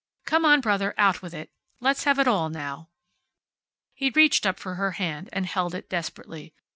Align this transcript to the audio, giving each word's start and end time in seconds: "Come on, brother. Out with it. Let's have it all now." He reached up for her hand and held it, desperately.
"Come 0.25 0.45
on, 0.45 0.61
brother. 0.61 0.95
Out 0.97 1.21
with 1.21 1.31
it. 1.31 1.51
Let's 1.79 2.05
have 2.05 2.17
it 2.17 2.27
all 2.27 2.49
now." 2.49 2.89
He 3.93 4.09
reached 4.09 4.47
up 4.47 4.57
for 4.59 4.73
her 4.73 4.93
hand 4.93 5.29
and 5.31 5.45
held 5.45 5.75
it, 5.75 5.89
desperately. 5.91 6.55